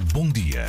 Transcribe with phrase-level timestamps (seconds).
[0.00, 0.64] Bom dia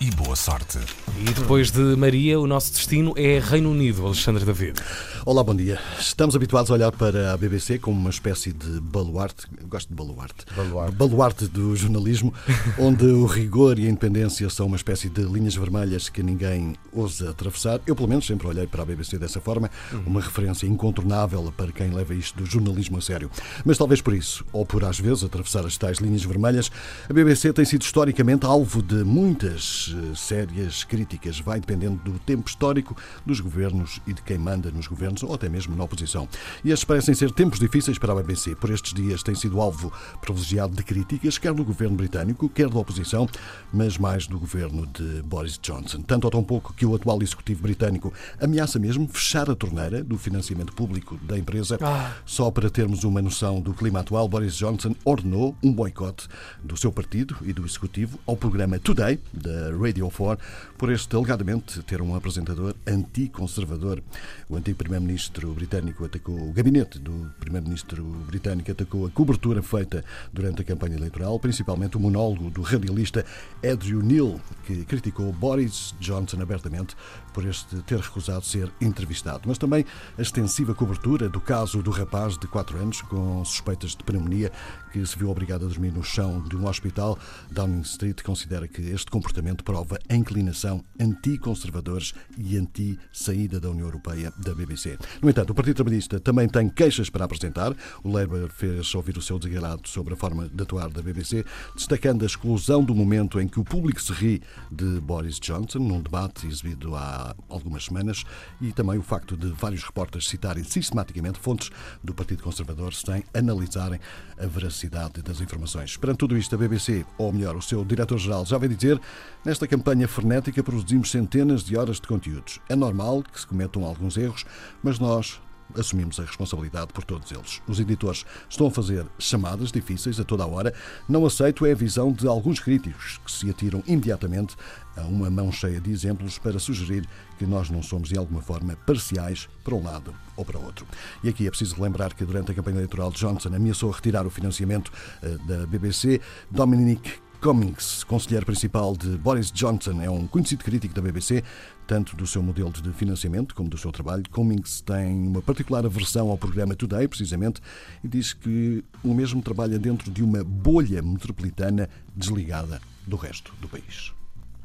[0.00, 0.78] e boa sorte.
[1.20, 4.80] E depois de Maria, o nosso destino é Reino Unido, Alexandre David.
[5.26, 5.78] Olá, bom dia.
[5.98, 10.46] Estamos habituados a olhar para a BBC como uma espécie de baluarte, gosto de baluarte,
[10.56, 10.96] Baluarte.
[10.96, 12.32] baluarte do jornalismo,
[12.78, 17.28] onde o rigor e a independência são uma espécie de linhas vermelhas que ninguém ousa
[17.28, 17.78] atravessar.
[17.86, 19.70] Eu, pelo menos, sempre olhei para a BBC dessa forma,
[20.06, 23.30] uma referência incontornável para quem leva isto do jornalismo a sério.
[23.66, 26.70] Mas talvez por isso, ou por às vezes atravessar as tais linhas vermelhas,
[27.06, 31.40] a BBC tem sido historicamente alvo de muitas eh, sérias críticas.
[31.40, 35.48] Vai dependendo do tempo histórico, dos governos e de quem manda nos governos ou até
[35.48, 36.28] mesmo na oposição.
[36.64, 38.54] E estes parecem ser tempos difíceis para a BBC.
[38.54, 42.78] Por estes dias tem sido alvo privilegiado de críticas, quer do governo britânico, quer da
[42.78, 43.28] oposição,
[43.72, 46.02] mas mais do governo de Boris Johnson.
[46.02, 50.16] Tanto ou tão pouco que o atual executivo britânico ameaça mesmo fechar a torneira do
[50.18, 51.78] financiamento público da empresa.
[52.24, 56.28] Só para termos uma noção do clima atual, Boris Johnson ordenou um boicote
[56.62, 60.44] do seu partido e do executivo ao programa Today, da Radio 4,
[60.76, 64.02] por este alegadamente ter um apresentador anticonservador.
[64.48, 70.62] O antigo primeiro-ministro britânico atacou o gabinete do primeiro-ministro britânico atacou a cobertura feita durante
[70.62, 73.24] a campanha eleitoral, principalmente o monólogo do radialista
[73.64, 76.96] Andrew Neil, que criticou Boris Johnson abertamente
[77.32, 79.84] por este ter recusado ser entrevistado, mas também
[80.18, 84.50] a extensiva cobertura do caso do rapaz de 4 anos com suspeitas de pneumonia
[84.92, 87.18] que se viu obrigado a dormir no chão de um hospital.
[87.50, 94.32] Downing Street considera que este comportamento prova a inclinação anti-conservadores e anti-saída da União Europeia
[94.36, 94.98] da BBC.
[95.22, 97.72] No entanto, o Partido Trabalhista também tem queixas para apresentar.
[98.02, 101.44] O Labour fez ouvir o seu desagrado sobre a forma de atuar da BBC,
[101.76, 106.02] destacando a exclusão do momento em que o público se ri de Boris Johnson, num
[106.02, 108.24] debate exibido há algumas semanas,
[108.60, 111.70] e também o facto de vários repórteres citarem sistematicamente fontes
[112.02, 114.00] do Partido Conservador sem analisarem
[114.36, 115.96] a veracidade das informações.
[115.96, 119.00] Perante tudo isto, a BBC, ou melhor, o seu diretor-geral, já vai dizer,
[119.44, 122.60] nesta campanha frenética produzimos centenas de horas de conteúdos.
[122.68, 124.44] É normal que se cometam alguns erros,
[124.82, 125.40] mas nós
[125.78, 127.60] assumimos a responsabilidade por todos eles.
[127.66, 130.74] Os editores estão a fazer chamadas difíceis a toda a hora.
[131.08, 134.56] Não aceito é a visão de alguns críticos que se atiram imediatamente
[134.96, 137.06] a uma mão cheia de exemplos para sugerir
[137.38, 140.86] que nós não somos de alguma forma parciais para um lado ou para outro.
[141.22, 144.92] E aqui é preciso lembrar que durante a campanha eleitoral Johnson ameaçou retirar o financiamento
[145.22, 146.20] eh, da BBC.
[146.50, 151.42] Dominic Cummings, conselheiro principal de Boris Johnson, é um conhecido crítico da BBC,
[151.86, 154.22] tanto do seu modelo de financiamento como do seu trabalho.
[154.30, 157.62] Cummings tem uma particular aversão ao programa Today, precisamente,
[158.04, 163.68] e diz que o mesmo trabalha dentro de uma bolha metropolitana desligada do resto do
[163.68, 164.12] país.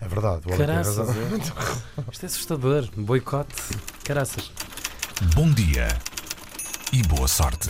[0.01, 0.41] É verdade.
[0.45, 2.11] o homem tem Caraças, é?
[2.11, 2.89] Isto é assustador.
[2.97, 3.55] Boicote.
[4.03, 4.51] Caraças.
[5.33, 5.87] Bom dia
[6.91, 7.63] e boa sorte.